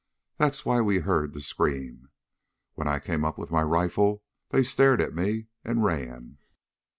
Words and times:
That's 0.37 0.65
why 0.65 0.81
we 0.81 0.97
heard 1.01 1.31
the 1.33 1.41
scream. 1.41 2.09
When 2.73 2.87
I 2.87 2.97
came 2.99 3.23
up 3.23 3.37
with 3.37 3.51
my 3.51 3.61
rifle 3.61 4.23
they 4.49 4.63
stared 4.63 4.99
at 4.99 5.13
me, 5.13 5.45
and 5.63 5.83
ran. 5.83 6.39